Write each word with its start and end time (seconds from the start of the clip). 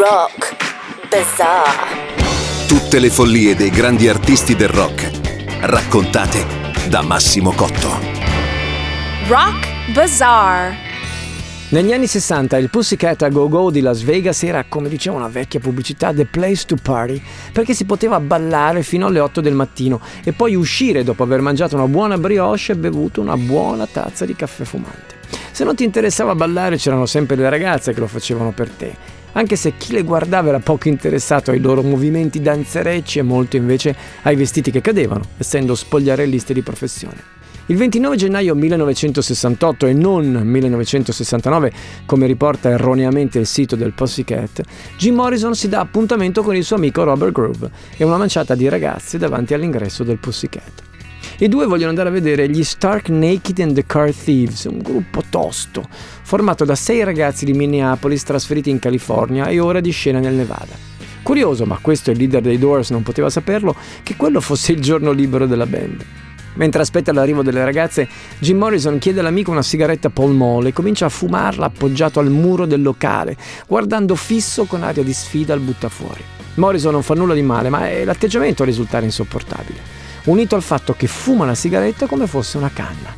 Rock 0.00 0.56
Bazaar. 1.10 2.66
Tutte 2.66 2.98
le 2.98 3.10
follie 3.10 3.54
dei 3.54 3.68
grandi 3.68 4.08
artisti 4.08 4.56
del 4.56 4.70
rock, 4.70 5.10
raccontate 5.60 6.46
da 6.88 7.02
Massimo 7.02 7.52
Cotto. 7.52 7.98
Rock 9.28 9.92
Bazaar. 9.92 10.74
Negli 11.68 11.92
anni 11.92 12.06
60 12.06 12.56
il 12.56 12.70
Pussycat 12.70 13.20
a 13.24 13.28
Go 13.28 13.50
Go 13.50 13.70
di 13.70 13.82
Las 13.82 14.00
Vegas 14.00 14.42
era, 14.42 14.64
come 14.66 14.88
diceva 14.88 15.16
una 15.16 15.28
vecchia 15.28 15.60
pubblicità, 15.60 16.14
the 16.14 16.24
place 16.24 16.64
to 16.64 16.76
party, 16.80 17.22
perché 17.52 17.74
si 17.74 17.84
poteva 17.84 18.18
ballare 18.20 18.82
fino 18.82 19.08
alle 19.08 19.20
8 19.20 19.42
del 19.42 19.54
mattino 19.54 20.00
e 20.24 20.32
poi 20.32 20.54
uscire 20.54 21.04
dopo 21.04 21.24
aver 21.24 21.42
mangiato 21.42 21.76
una 21.76 21.86
buona 21.86 22.16
brioche 22.16 22.72
e 22.72 22.76
bevuto 22.76 23.20
una 23.20 23.36
buona 23.36 23.86
tazza 23.86 24.24
di 24.24 24.34
caffè 24.34 24.64
fumante. 24.64 25.18
Se 25.50 25.62
non 25.62 25.74
ti 25.74 25.84
interessava 25.84 26.34
ballare 26.34 26.78
c'erano 26.78 27.04
sempre 27.04 27.36
le 27.36 27.50
ragazze 27.50 27.92
che 27.92 28.00
lo 28.00 28.06
facevano 28.06 28.52
per 28.52 28.70
te, 28.70 29.18
anche 29.32 29.56
se 29.56 29.74
chi 29.76 29.92
le 29.92 30.02
guardava 30.02 30.48
era 30.48 30.58
poco 30.58 30.88
interessato 30.88 31.50
ai 31.50 31.60
loro 31.60 31.82
movimenti 31.82 32.40
danzerecci 32.40 33.18
e 33.18 33.22
molto 33.22 33.56
invece 33.56 33.94
ai 34.22 34.36
vestiti 34.36 34.70
che 34.70 34.80
cadevano, 34.80 35.24
essendo 35.38 35.74
spogliarellisti 35.74 36.52
di 36.52 36.62
professione. 36.62 37.38
Il 37.70 37.76
29 37.76 38.16
gennaio 38.16 38.56
1968 38.56 39.86
e 39.86 39.92
non 39.92 40.40
1969, 40.42 41.72
come 42.04 42.26
riporta 42.26 42.68
erroneamente 42.68 43.38
il 43.38 43.46
sito 43.46 43.76
del 43.76 43.92
Pussycat, 43.92 44.62
Jim 44.98 45.14
Morrison 45.14 45.54
si 45.54 45.68
dà 45.68 45.78
appuntamento 45.78 46.42
con 46.42 46.56
il 46.56 46.64
suo 46.64 46.74
amico 46.74 47.04
Robert 47.04 47.30
Groove 47.30 47.70
e 47.96 48.02
una 48.02 48.16
manciata 48.16 48.56
di 48.56 48.68
ragazzi 48.68 49.18
davanti 49.18 49.54
all'ingresso 49.54 50.02
del 50.02 50.18
Pussycat. 50.18 50.89
I 51.42 51.48
due 51.48 51.64
vogliono 51.64 51.88
andare 51.88 52.10
a 52.10 52.12
vedere 52.12 52.50
gli 52.50 52.62
Stark 52.62 53.08
Naked 53.08 53.60
and 53.60 53.72
the 53.72 53.86
Car 53.86 54.12
Thieves, 54.12 54.64
un 54.64 54.76
gruppo 54.76 55.22
tosto, 55.30 55.88
formato 55.88 56.66
da 56.66 56.74
sei 56.74 57.02
ragazzi 57.02 57.46
di 57.46 57.54
Minneapolis 57.54 58.24
trasferiti 58.24 58.68
in 58.68 58.78
California 58.78 59.46
e 59.46 59.58
ora 59.58 59.80
di 59.80 59.90
scena 59.90 60.18
nel 60.18 60.34
Nevada. 60.34 60.76
Curioso, 61.22 61.64
ma 61.64 61.78
questo 61.80 62.10
il 62.10 62.18
leader 62.18 62.42
dei 62.42 62.58
Doors 62.58 62.90
non 62.90 63.02
poteva 63.02 63.30
saperlo, 63.30 63.74
che 64.02 64.16
quello 64.16 64.42
fosse 64.42 64.72
il 64.72 64.82
giorno 64.82 65.12
libero 65.12 65.46
della 65.46 65.64
band. 65.64 66.04
Mentre 66.56 66.82
aspetta 66.82 67.10
l'arrivo 67.10 67.42
delle 67.42 67.64
ragazze, 67.64 68.06
Jim 68.38 68.58
Morrison 68.58 68.98
chiede 68.98 69.20
all'amico 69.20 69.50
una 69.50 69.62
sigaretta 69.62 70.10
Paul 70.10 70.34
Mall 70.34 70.66
e 70.66 70.74
comincia 70.74 71.06
a 71.06 71.08
fumarla 71.08 71.64
appoggiato 71.64 72.20
al 72.20 72.28
muro 72.28 72.66
del 72.66 72.82
locale, 72.82 73.34
guardando 73.66 74.14
fisso 74.14 74.66
con 74.66 74.82
aria 74.82 75.02
di 75.02 75.14
sfida 75.14 75.54
al 75.54 75.60
buttafuori. 75.60 76.22
Morrison 76.56 76.92
non 76.92 77.02
fa 77.02 77.14
nulla 77.14 77.32
di 77.32 77.40
male, 77.40 77.70
ma 77.70 77.88
è 77.88 78.04
l'atteggiamento 78.04 78.62
a 78.62 78.66
risultare 78.66 79.06
insopportabile, 79.06 79.78
unito 80.24 80.54
al 80.56 80.62
fatto 80.62 80.94
che 80.94 81.06
fuma 81.06 81.44
la 81.44 81.54
sigaretta 81.54 82.06
come 82.06 82.26
fosse 82.26 82.56
una 82.56 82.70
canna. 82.72 83.14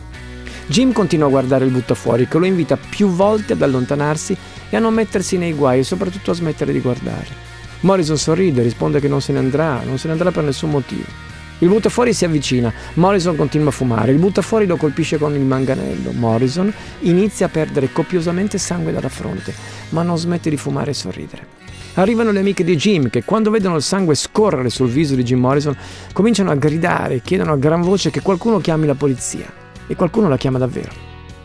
Jim 0.67 0.93
continua 0.93 1.27
a 1.27 1.31
guardare 1.31 1.65
il 1.65 1.71
buttafuori 1.71 2.29
che 2.29 2.39
lo 2.39 2.47
invita 2.47 2.77
più 2.77 3.09
volte 3.09 3.55
ad 3.55 3.63
allontanarsi 3.63 4.37
e 4.71 4.77
a 4.77 4.81
non 4.81 4.95
mettersi 4.95 5.37
nei 5.37 5.53
guai 5.53 5.81
e 5.81 5.85
soprattutto 5.85 6.31
a 6.31 6.35
smettere 6.35 6.73
di 6.73 6.81
guardare. 6.81 7.51
Morrison 7.81 8.17
sorride 8.17 8.61
e 8.61 8.65
risponde 8.65 9.01
che 9.01 9.09
non 9.09 9.21
se 9.21 9.33
ne 9.33 9.39
andrà, 9.41 9.83
non 9.85 9.99
se 9.99 10.07
ne 10.07 10.13
andrà 10.13 10.31
per 10.31 10.45
nessun 10.45 10.71
motivo. 10.71 11.32
Il 11.63 11.69
buttafuori 11.69 12.13
si 12.13 12.25
avvicina, 12.25 12.73
Morrison 12.95 13.37
continua 13.37 13.69
a 13.69 13.71
fumare, 13.71 14.11
il 14.11 14.19
buttafuori 14.19 14.67
lo 14.67 14.75
colpisce 14.75 15.17
con 15.17 15.33
il 15.33 15.43
manganello. 15.43 16.11
Morrison 16.11 16.73
inizia 17.03 17.47
a 17.47 17.51
perdere 17.51 17.93
copiosamente 17.93 18.59
sangue 18.59 18.91
dalla 18.91 19.09
fronte, 19.09 19.55
ma 19.91 20.03
non 20.03 20.19
smette 20.19 20.51
di 20.51 20.57
fumare 20.57 20.91
e 20.91 20.95
sorridere. 20.95 21.47
Arrivano 21.95 22.33
le 22.33 22.41
amiche 22.41 22.65
di 22.65 22.75
Jim 22.75 23.11
che 23.11 23.23
quando 23.23 23.51
vedono 23.51 23.77
il 23.77 23.83
sangue 23.83 24.17
scorrere 24.17 24.71
sul 24.71 24.89
viso 24.89 25.15
di 25.15 25.23
Jim 25.23 25.39
Morrison 25.39 25.77
cominciano 26.13 26.51
a 26.51 26.57
gridare 26.57 27.15
e 27.15 27.23
chiedono 27.23 27.53
a 27.53 27.57
gran 27.57 27.81
voce 27.81 28.11
che 28.11 28.23
qualcuno 28.23 28.59
chiami 28.59 28.87
la 28.87 28.97
polizia. 28.97 29.47
E 29.87 29.95
qualcuno 29.95 30.29
la 30.29 30.37
chiama 30.37 30.59
davvero. 30.59 30.91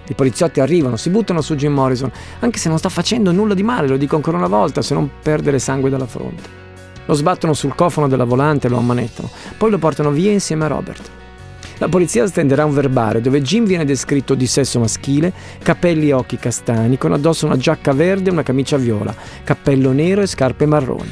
I 0.07 0.15
poliziotti 0.15 0.59
arrivano, 0.59 0.97
si 0.97 1.11
buttano 1.11 1.41
su 1.41 1.53
Jim 1.53 1.73
Morrison, 1.73 2.11
anche 2.39 2.57
se 2.57 2.69
non 2.69 2.79
sta 2.79 2.89
facendo 2.89 3.31
nulla 3.31 3.53
di 3.53 3.61
male, 3.61 3.87
lo 3.87 3.97
dico 3.97 4.15
ancora 4.15 4.37
una 4.37 4.47
volta, 4.47 4.81
se 4.81 4.95
non 4.95 5.11
perdere 5.21 5.59
sangue 5.59 5.91
dalla 5.91 6.07
fronte. 6.07 6.66
Lo 7.08 7.13
sbattono 7.13 7.53
sul 7.53 7.75
cofano 7.75 8.08
della 8.08 8.23
volante 8.23 8.67
e 8.67 8.69
lo 8.69 8.77
ammanettano, 8.77 9.30
poi 9.58 9.72
lo 9.72 9.77
portano 9.80 10.11
via 10.11 10.31
insieme 10.31 10.66
a 10.66 10.67
Robert. 10.67 11.09
La 11.80 11.89
polizia 11.89 12.25
stenderà 12.25 12.65
un 12.65 12.73
verbale 12.73 13.21
dove 13.21 13.42
Jim 13.42 13.65
viene 13.65 13.86
descritto 13.86 14.33
di 14.33 14.48
sesso 14.48 14.80
maschile, 14.80 15.31
capelli 15.61 16.09
e 16.09 16.14
occhi 16.14 16.37
castani, 16.37 16.98
con 16.98 17.14
addosso 17.14 17.45
una 17.45 17.58
giacca 17.58 17.93
verde 17.93 18.30
e 18.30 18.31
una 18.33 18.43
camicia 18.43 18.77
viola, 18.77 19.15
cappello 19.43 19.92
nero 19.92 20.21
e 20.21 20.27
scarpe 20.27 20.65
marroni. 20.65 21.11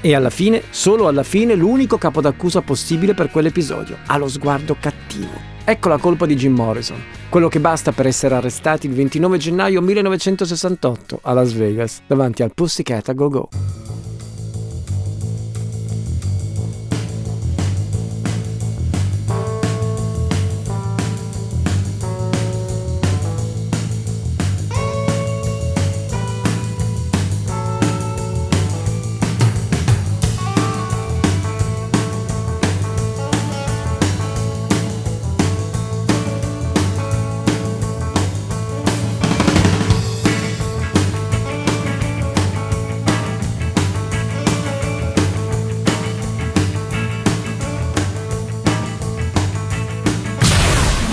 E 0.00 0.14
alla 0.14 0.30
fine, 0.30 0.62
solo 0.70 1.06
alla 1.06 1.22
fine, 1.22 1.54
l'unico 1.54 1.96
capo 1.98 2.20
d'accusa 2.20 2.62
possibile 2.62 3.14
per 3.14 3.30
quell'episodio, 3.30 3.98
ha 4.06 4.16
lo 4.16 4.28
sguardo 4.28 4.76
cattivo. 4.80 5.52
Ecco 5.64 5.88
la 5.88 5.98
colpa 5.98 6.26
di 6.26 6.34
Jim 6.34 6.54
Morrison, 6.54 7.02
quello 7.28 7.48
che 7.48 7.60
basta 7.60 7.92
per 7.92 8.06
essere 8.06 8.34
arrestati 8.34 8.86
il 8.86 8.94
29 8.94 9.38
gennaio 9.38 9.80
1968 9.80 11.20
a 11.22 11.32
Las 11.32 11.52
Vegas 11.52 12.00
davanti 12.06 12.42
al 12.42 12.52
Pussycat 12.52 13.08
a 13.08 13.12
Go 13.12 13.28
Go. 13.28 13.48